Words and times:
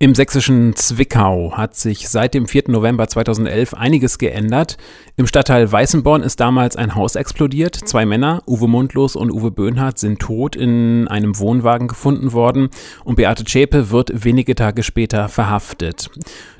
Im 0.00 0.16
sächsischen 0.16 0.74
Zwickau 0.74 1.52
hat 1.56 1.76
sich 1.76 2.08
seit 2.08 2.34
dem 2.34 2.48
4. 2.48 2.64
November 2.66 3.06
2011 3.06 3.74
einiges 3.74 4.18
geändert. 4.18 4.76
Im 5.16 5.28
Stadtteil 5.28 5.70
Weißenborn 5.70 6.22
ist 6.22 6.40
damals 6.40 6.74
ein 6.74 6.96
Haus 6.96 7.14
explodiert. 7.14 7.76
Zwei 7.76 8.04
Männer, 8.04 8.42
Uwe 8.48 8.66
Mundlos 8.66 9.14
und 9.14 9.30
Uwe 9.30 9.52
Böhnhardt, 9.52 10.00
sind 10.00 10.18
tot 10.18 10.56
in 10.56 11.06
einem 11.06 11.38
Wohnwagen 11.38 11.86
gefunden 11.86 12.32
worden 12.32 12.70
und 13.04 13.14
Beate 13.14 13.44
Zschäpe 13.44 13.92
wird 13.92 14.24
wenige 14.24 14.56
Tage 14.56 14.82
später 14.82 15.28
verhaftet. 15.28 16.10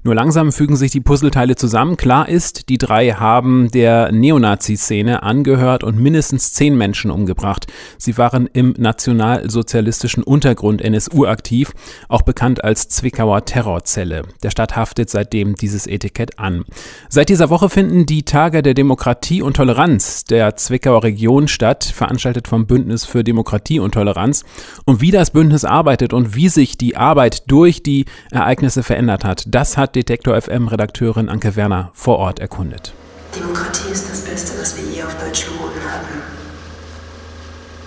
Nur 0.06 0.14
langsam 0.14 0.52
fügen 0.52 0.76
sich 0.76 0.90
die 0.90 1.00
Puzzleteile 1.00 1.56
zusammen. 1.56 1.96
Klar 1.96 2.28
ist, 2.28 2.68
die 2.68 2.76
drei 2.76 3.12
haben 3.12 3.70
der 3.70 4.12
Neonazi-Szene 4.12 5.22
angehört 5.22 5.82
und 5.82 5.98
mindestens 5.98 6.52
zehn 6.52 6.76
Menschen 6.76 7.10
umgebracht. 7.10 7.66
Sie 7.96 8.18
waren 8.18 8.46
im 8.52 8.74
nationalsozialistischen 8.76 10.22
Untergrund 10.22 10.82
NSU 10.82 11.24
aktiv, 11.24 11.72
auch 12.10 12.20
bekannt 12.20 12.62
als 12.62 12.90
Zwickauer 13.24 13.44
Terrorzelle. 13.46 14.22
Der 14.42 14.50
Stadt 14.50 14.76
haftet 14.76 15.08
seitdem 15.08 15.54
dieses 15.54 15.86
Etikett 15.86 16.38
an. 16.38 16.66
Seit 17.08 17.30
dieser 17.30 17.48
Woche 17.48 17.70
finden 17.70 18.04
die 18.04 18.22
Tage 18.22 18.62
der 18.62 18.74
Demokratie 18.74 19.40
und 19.40 19.56
Toleranz 19.56 20.24
der 20.24 20.56
Zwickauer 20.56 21.04
Region 21.04 21.48
statt, 21.48 21.84
veranstaltet 21.84 22.48
vom 22.48 22.66
Bündnis 22.66 23.06
für 23.06 23.24
Demokratie 23.24 23.80
und 23.80 23.92
Toleranz. 23.92 24.44
Und 24.84 25.00
wie 25.00 25.10
das 25.10 25.30
Bündnis 25.30 25.64
arbeitet 25.64 26.12
und 26.12 26.34
wie 26.34 26.50
sich 26.50 26.76
die 26.76 26.98
Arbeit 26.98 27.50
durch 27.50 27.82
die 27.82 28.04
Ereignisse 28.30 28.82
verändert 28.82 29.24
hat, 29.24 29.44
das 29.46 29.78
hat 29.78 29.96
Detektor 29.96 30.38
FM-Redakteurin 30.38 31.30
Anke 31.30 31.56
Werner 31.56 31.92
vor 31.94 32.18
Ort 32.18 32.40
erkundet. 32.40 32.92
Demokratie 33.34 33.90
ist 33.90 34.10
das 34.10 34.20
Beste, 34.20 34.60
was 34.60 34.76
wir 34.76 34.84
je 34.94 35.02
auf 35.02 35.16
deutschem 35.18 35.56
Boden 35.56 35.80
hatten. 35.90 36.20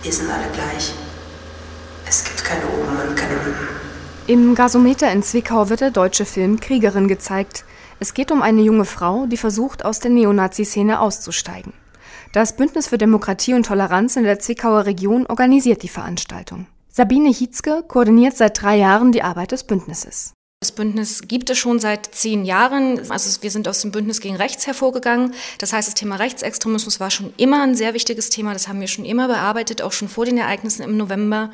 Wir 0.02 0.12
sind 0.12 0.32
alle 0.32 0.52
gleich. 0.52 0.94
Es 2.08 2.24
gibt 2.24 2.44
keine. 2.44 2.67
Im 4.28 4.56
Gasometer 4.56 5.10
in 5.14 5.24
Zwickau 5.24 5.70
wird 5.70 5.80
der 5.80 5.92
deutsche 5.92 6.26
Film 6.26 6.60
Kriegerin 6.60 7.08
gezeigt. 7.08 7.64
Es 8.02 8.14
geht 8.14 8.30
um 8.30 8.42
eine 8.42 8.62
junge 8.62 8.84
Frau, 8.84 9.26
die 9.26 9.38
versucht, 9.38 9.86
aus 9.86 10.02
der 10.02 10.12
Neonazi-Szene 10.12 11.00
auszusteigen. 11.00 11.72
Das 12.34 12.58
Bündnis 12.58 12.88
für 12.88 12.98
Demokratie 12.98 13.54
und 13.54 13.66
Toleranz 13.66 14.18
in 14.18 14.26
der 14.26 14.40
Zwickauer 14.40 14.86
Region 14.86 15.28
organisiert 15.28 15.82
die 15.82 15.88
Veranstaltung. 15.88 16.68
Sabine 16.90 17.30
Hietzke 17.30 17.86
koordiniert 17.88 18.36
seit 18.36 18.62
drei 18.62 18.76
Jahren 18.76 19.14
die 19.14 19.24
Arbeit 19.24 19.54
des 19.54 19.64
Bündnisses. 19.64 20.34
Das 20.60 20.74
Bündnis 20.74 21.22
gibt 21.30 21.50
es 21.50 21.58
schon 21.58 21.80
seit 21.80 22.14
zehn 22.14 22.44
Jahren. 22.44 23.00
Also 23.10 23.42
wir 23.42 23.52
sind 23.52 23.70
aus 23.70 23.80
dem 23.80 23.92
Bündnis 23.92 24.20
gegen 24.20 24.36
Rechts 24.36 24.68
hervorgegangen. 24.68 25.36
Das 25.60 25.72
heißt, 25.72 25.88
das 25.88 25.96
Thema 25.96 26.18
Rechtsextremismus 26.18 27.00
war 27.00 27.12
schon 27.12 27.34
immer 27.38 27.64
ein 27.64 27.76
sehr 27.76 27.94
wichtiges 27.94 28.30
Thema. 28.30 28.52
Das 28.52 28.68
haben 28.68 28.82
wir 28.82 28.88
schon 28.88 29.06
immer 29.06 29.30
bearbeitet, 29.30 29.82
auch 29.82 29.94
schon 29.94 30.10
vor 30.10 30.26
den 30.26 30.38
Ereignissen 30.38 30.82
im 30.82 30.98
November. 30.98 31.50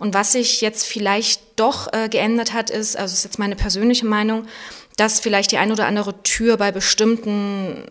Und 0.00 0.14
was 0.14 0.32
sich 0.32 0.60
jetzt 0.60 0.84
vielleicht 0.84 1.47
doch 1.58 1.92
äh, 1.92 2.08
geändert 2.08 2.52
hat, 2.52 2.70
ist, 2.70 2.96
also 2.96 3.12
ist 3.12 3.24
jetzt 3.24 3.38
meine 3.38 3.56
persönliche 3.56 4.06
Meinung, 4.06 4.46
dass 4.96 5.20
vielleicht 5.20 5.52
die 5.52 5.58
ein 5.58 5.70
oder 5.70 5.86
andere 5.86 6.22
Tür 6.22 6.56
bei 6.56 6.72
bestimmten 6.72 7.84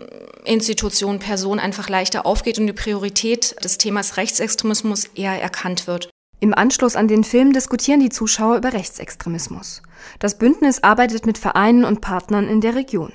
Institutionen, 0.44 1.20
Personen 1.20 1.60
einfach 1.60 1.90
leichter 1.90 2.26
aufgeht 2.26 2.60
und 2.60 2.68
die 2.68 2.74
Priorität 2.74 3.56
des 3.64 3.78
Themas 3.78 4.18
Rechtsextremismus 4.18 5.06
eher 5.16 5.42
erkannt 5.42 5.88
wird. 5.88 6.10
Im 6.40 6.54
Anschluss 6.54 6.96
an 6.96 7.08
den 7.08 7.24
Film 7.24 7.54
diskutieren 7.54 8.00
die 8.00 8.10
Zuschauer 8.10 8.58
über 8.58 8.74
Rechtsextremismus. 8.74 9.82
Das 10.20 10.38
Bündnis 10.38 10.84
arbeitet 10.84 11.26
mit 11.26 11.38
Vereinen 11.38 11.84
und 11.84 12.02
Partnern 12.02 12.48
in 12.48 12.62
der 12.62 12.76
Region. 12.76 13.12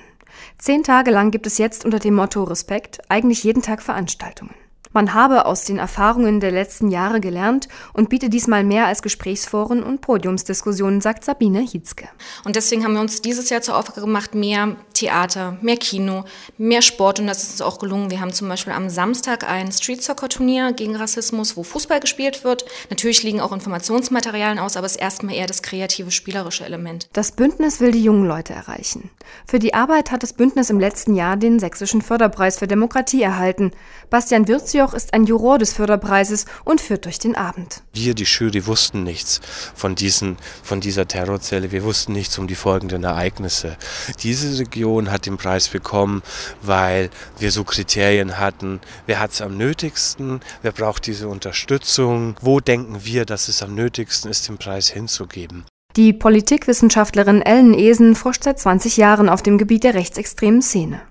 Zehn 0.57 0.83
Tage 0.83 1.11
lang 1.11 1.31
gibt 1.31 1.47
es 1.47 1.57
jetzt 1.57 1.85
unter 1.85 1.99
dem 1.99 2.15
Motto 2.15 2.43
Respekt 2.43 2.99
eigentlich 3.09 3.43
jeden 3.43 3.61
Tag 3.61 3.81
Veranstaltungen. 3.81 4.53
Man 4.91 5.13
habe 5.13 5.45
aus 5.45 5.63
den 5.63 5.79
Erfahrungen 5.79 6.39
der 6.39 6.51
letzten 6.51 6.91
Jahre 6.91 7.19
gelernt 7.19 7.67
und 7.93 8.09
biete 8.09 8.29
diesmal 8.29 8.63
mehr 8.63 8.85
als 8.85 9.01
Gesprächsforen 9.01 9.81
und 9.81 10.01
Podiumsdiskussionen, 10.01 11.01
sagt 11.01 11.25
Sabine 11.25 11.61
Hietzke. 11.61 12.09
Und 12.43 12.55
deswegen 12.55 12.83
haben 12.83 12.93
wir 12.93 13.01
uns 13.01 13.21
dieses 13.21 13.49
Jahr 13.49 13.61
zur 13.61 13.75
Aufgabe 13.77 14.01
gemacht, 14.01 14.35
mehr 14.35 14.75
Theater, 14.93 15.57
mehr 15.61 15.77
Kino, 15.77 16.25
mehr 16.57 16.81
Sport 16.83 17.19
und 17.19 17.27
das 17.27 17.41
ist 17.41 17.51
uns 17.51 17.61
auch 17.61 17.79
gelungen. 17.79 18.11
Wir 18.11 18.21
haben 18.21 18.33
zum 18.33 18.47
Beispiel 18.49 18.73
am 18.73 18.89
Samstag 18.89 19.49
ein 19.49 19.71
Street 19.71 20.03
Soccer 20.03 20.29
Turnier 20.29 20.73
gegen 20.73 20.95
Rassismus, 20.95 21.57
wo 21.57 21.63
Fußball 21.63 21.99
gespielt 21.99 22.43
wird. 22.43 22.65
Natürlich 22.89 23.23
liegen 23.23 23.41
auch 23.41 23.51
Informationsmaterialien 23.51 24.59
aus, 24.59 24.77
aber 24.77 24.85
es 24.85 24.93
ist 24.93 25.01
erstmal 25.01 25.33
eher 25.35 25.47
das 25.47 25.63
kreative, 25.63 26.11
spielerische 26.11 26.65
Element. 26.65 27.09
Das 27.13 27.31
Bündnis 27.31 27.79
will 27.79 27.91
die 27.91 28.03
jungen 28.03 28.27
Leute 28.27 28.53
erreichen. 28.53 29.09
Für 29.47 29.59
die 29.59 29.73
Arbeit 29.73 30.11
hat 30.11 30.21
das 30.21 30.33
Bündnis 30.33 30.69
im 30.69 30.79
letzten 30.79 31.15
Jahr 31.15 31.37
den 31.37 31.59
Sächsischen 31.59 32.01
Förderpreis 32.01 32.59
für 32.59 32.67
Demokratie 32.67 33.23
erhalten. 33.23 33.71
Bastian 34.09 34.47
Wirzio 34.47 34.72
Joch 34.73 34.93
ist 34.93 35.13
ein 35.13 35.25
Juror 35.25 35.57
des 35.57 35.73
Förderpreises 35.73 36.45
und 36.63 36.81
führt 36.81 37.05
durch 37.05 37.19
den 37.19 37.35
Abend. 37.35 37.83
Wir, 37.93 38.13
die 38.13 38.23
Jury, 38.23 38.65
wussten 38.65 39.03
nichts 39.03 39.41
von, 39.75 39.95
diesen, 39.95 40.37
von 40.63 40.81
dieser 40.81 41.07
Terrorzelle. 41.07 41.71
Wir 41.71 41.83
wussten 41.83 42.13
nichts 42.13 42.37
um 42.37 42.47
die 42.47 42.55
folgenden 42.55 43.03
Ereignisse. 43.03 43.77
Diese 44.21 44.59
Region 44.59 45.11
hat 45.11 45.25
den 45.25 45.37
Preis 45.37 45.69
bekommen, 45.69 46.23
weil 46.61 47.09
wir 47.39 47.51
so 47.51 47.63
Kriterien 47.63 48.37
hatten. 48.37 48.81
Wer 49.05 49.19
hat 49.19 49.31
es 49.31 49.41
am 49.41 49.57
nötigsten? 49.57 50.41
Wer 50.61 50.71
braucht 50.71 51.07
diese 51.07 51.27
Unterstützung? 51.27 52.35
Wo 52.41 52.59
denken 52.59 53.05
wir, 53.05 53.25
dass 53.25 53.47
es 53.47 53.61
am 53.63 53.75
nötigsten 53.75 54.29
ist, 54.29 54.47
den 54.47 54.57
Preis 54.57 54.89
hinzugeben? 54.89 55.65
Die 55.95 56.11
Politikwissenschaftlerin 56.11 57.43
Ellen 57.43 57.75
Esen 57.75 58.15
forscht 58.15 58.43
seit 58.43 58.59
20 58.59 58.97
Jahren 58.97 59.29
auf 59.29 59.43
dem 59.43 59.59
Gebiet 59.59 59.83
der 59.83 59.93
rechtsextremen 59.93 60.63
Szene. 60.63 61.01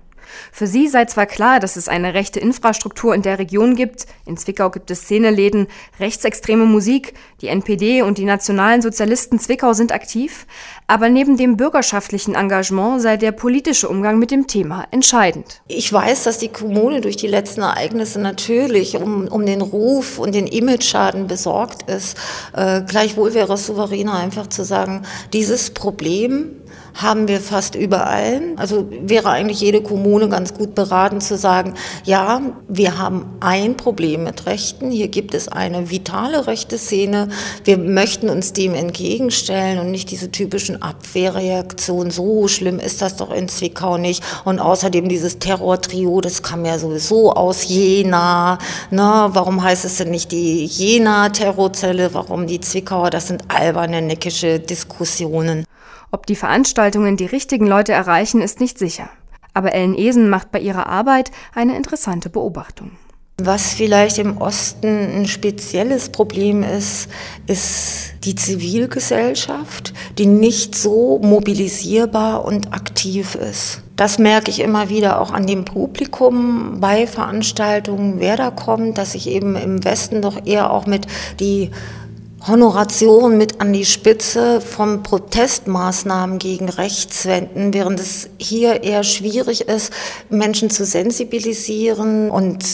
Für 0.51 0.67
sie 0.67 0.87
sei 0.87 1.05
zwar 1.05 1.25
klar, 1.25 1.59
dass 1.59 1.75
es 1.75 1.87
eine 1.87 2.13
rechte 2.13 2.39
Infrastruktur 2.39 3.13
in 3.15 3.21
der 3.21 3.39
Region 3.39 3.75
gibt, 3.75 4.05
in 4.25 4.37
Zwickau 4.37 4.69
gibt 4.69 4.91
es 4.91 5.01
Szeneläden, 5.01 5.67
rechtsextreme 5.99 6.65
Musik, 6.65 7.13
die 7.41 7.47
NPD 7.47 8.01
und 8.01 8.17
die 8.17 8.25
nationalen 8.25 8.81
Sozialisten 8.81 9.39
Zwickau 9.39 9.73
sind 9.73 9.91
aktiv, 9.91 10.45
aber 10.87 11.09
neben 11.09 11.37
dem 11.37 11.57
bürgerschaftlichen 11.57 12.35
Engagement 12.35 13.01
sei 13.01 13.17
der 13.17 13.31
politische 13.31 13.89
Umgang 13.89 14.19
mit 14.19 14.31
dem 14.31 14.47
Thema 14.47 14.85
entscheidend. 14.91 15.61
Ich 15.67 15.91
weiß, 15.91 16.23
dass 16.23 16.37
die 16.37 16.49
Kommune 16.49 17.01
durch 17.01 17.17
die 17.17 17.27
letzten 17.27 17.61
Ereignisse 17.61 18.19
natürlich 18.19 18.97
um, 18.97 19.27
um 19.27 19.45
den 19.45 19.61
Ruf 19.61 20.19
und 20.19 20.35
den 20.35 20.47
Imageschaden 20.47 21.27
besorgt 21.27 21.89
ist. 21.89 22.17
Äh, 22.53 22.81
gleichwohl 22.83 23.33
wäre 23.33 23.53
es 23.53 23.67
souveräner, 23.67 24.13
einfach 24.13 24.47
zu 24.47 24.63
sagen, 24.63 25.03
dieses 25.31 25.71
Problem 25.71 26.62
haben 26.93 27.27
wir 27.27 27.39
fast 27.39 27.75
überall. 27.75 28.41
Also 28.57 28.87
wäre 28.89 29.29
eigentlich 29.29 29.61
jede 29.61 29.81
Kommune 29.81 30.29
ganz 30.29 30.53
gut 30.53 30.75
beraten 30.75 31.21
zu 31.21 31.37
sagen, 31.37 31.73
ja, 32.03 32.41
wir 32.67 32.97
haben 32.97 33.25
ein 33.39 33.75
Problem 33.77 34.23
mit 34.23 34.45
Rechten. 34.45 34.91
Hier 34.91 35.07
gibt 35.07 35.33
es 35.33 35.47
eine 35.47 35.89
vitale 35.89 36.45
rechte 36.47 36.77
Szene. 36.77 37.29
Wir 37.63 37.77
möchten 37.77 38.29
uns 38.29 38.53
dem 38.53 38.75
entgegenstellen 38.75 39.79
und 39.79 39.91
nicht 39.91 40.11
diese 40.11 40.31
typischen 40.31 40.81
Abwehrreaktionen. 40.81 42.11
So 42.11 42.47
schlimm 42.47 42.79
ist 42.79 43.01
das 43.01 43.15
doch 43.15 43.31
in 43.31 43.49
Zwickau 43.49 43.97
nicht. 43.97 44.23
Und 44.45 44.59
außerdem 44.59 45.09
dieses 45.09 45.39
Terrortrio, 45.39 46.21
das 46.21 46.43
kam 46.43 46.65
ja 46.65 46.77
sowieso 46.77 47.33
aus 47.33 47.67
Jena. 47.67 48.59
Na, 48.91 49.33
warum 49.33 49.63
heißt 49.63 49.85
es 49.85 49.97
denn 49.97 50.11
nicht 50.11 50.31
die 50.31 50.65
Jena-Terrorzelle? 50.65 52.13
Warum 52.13 52.45
die 52.45 52.59
Zwickauer? 52.59 53.09
Das 53.09 53.27
sind 53.27 53.43
alberne, 53.47 54.01
neckische 54.01 54.59
Diskussionen. 54.59 55.65
Ob 56.13 56.27
die 56.27 56.35
Veranstaltungen 56.35 57.17
die 57.17 57.25
richtigen 57.25 57.65
Leute 57.65 57.91
erreichen, 57.91 58.39
ist 58.43 58.59
nicht 58.59 58.77
sicher. 58.77 59.09
Aber 59.55 59.73
Ellen 59.73 59.97
Esen 59.97 60.29
macht 60.29 60.51
bei 60.51 60.59
ihrer 60.59 60.85
Arbeit 60.85 61.31
eine 61.55 61.75
interessante 61.75 62.29
Beobachtung. 62.29 62.91
Was 63.41 63.73
vielleicht 63.73 64.19
im 64.19 64.37
Osten 64.37 64.87
ein 64.87 65.25
spezielles 65.25 66.09
Problem 66.09 66.61
ist, 66.61 67.09
ist 67.47 68.13
die 68.25 68.35
Zivilgesellschaft, 68.35 69.95
die 70.19 70.27
nicht 70.27 70.75
so 70.75 71.17
mobilisierbar 71.17 72.45
und 72.45 72.75
aktiv 72.75 73.33
ist. 73.33 73.81
Das 73.95 74.19
merke 74.19 74.51
ich 74.51 74.59
immer 74.59 74.89
wieder 74.89 75.19
auch 75.19 75.31
an 75.31 75.47
dem 75.47 75.65
Publikum 75.65 76.79
bei 76.79 77.07
Veranstaltungen, 77.07 78.19
wer 78.19 78.37
da 78.37 78.51
kommt, 78.51 78.99
dass 78.99 79.15
ich 79.15 79.27
eben 79.27 79.55
im 79.55 79.83
Westen 79.83 80.21
doch 80.21 80.45
eher 80.45 80.71
auch 80.71 80.85
mit 80.85 81.07
die 81.39 81.71
Honoration 82.45 83.37
mit 83.37 83.61
an 83.61 83.71
die 83.71 83.85
Spitze 83.85 84.59
von 84.59 85.01
Protestmaßnahmen 85.01 86.39
gegen 86.39 86.67
rechts 86.67 87.25
wenden, 87.25 87.73
während 87.73 88.01
es 88.01 88.29
hier 88.37 88.83
eher 88.83 89.03
schwierig 89.03 89.69
ist, 89.69 89.93
Menschen 90.29 90.69
zu 90.69 90.83
sensibilisieren 90.83 92.29
und 92.29 92.65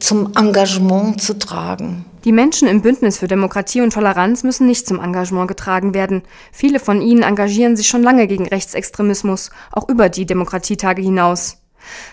zum 0.00 0.32
Engagement 0.36 1.22
zu 1.22 1.38
tragen. 1.38 2.04
Die 2.24 2.32
Menschen 2.32 2.68
im 2.68 2.82
Bündnis 2.82 3.16
für 3.16 3.26
Demokratie 3.26 3.80
und 3.80 3.94
Toleranz 3.94 4.42
müssen 4.42 4.66
nicht 4.66 4.86
zum 4.86 5.00
Engagement 5.00 5.48
getragen 5.48 5.94
werden. 5.94 6.22
Viele 6.52 6.78
von 6.78 7.00
ihnen 7.00 7.22
engagieren 7.22 7.76
sich 7.76 7.88
schon 7.88 8.02
lange 8.02 8.26
gegen 8.26 8.46
Rechtsextremismus, 8.46 9.50
auch 9.72 9.88
über 9.88 10.10
die 10.10 10.26
Demokratietage 10.26 11.00
hinaus. 11.00 11.56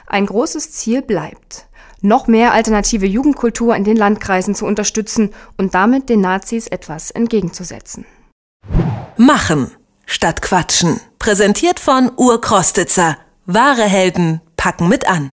Ein 0.08 0.28
großes 0.28 0.72
Ziel 0.72 1.02
bleibt 1.02 1.68
noch 2.02 2.28
mehr 2.28 2.54
alternative 2.54 3.06
Jugendkultur 3.06 3.76
in 3.76 3.84
den 3.84 3.96
Landkreisen 3.96 4.56
zu 4.56 4.66
unterstützen 4.66 5.30
und 5.58 5.74
damit 5.76 6.10
den 6.10 6.22
Nazis 6.22 6.68
etwas 6.68 7.12
entgegenzusetzen. 7.12 8.06
Machen 9.18 9.72
statt 10.08 10.42
Quatschen. 10.42 11.00
Präsentiert 11.20 11.80
von 11.80 12.12
Urkrostitzer. 12.18 13.18
Wahre 13.46 13.84
Helden 13.84 14.42
packen 14.58 14.90
mit 14.90 15.08
an. 15.08 15.30